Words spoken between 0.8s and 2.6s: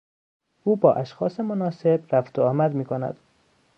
اشخاص مناسب رفت و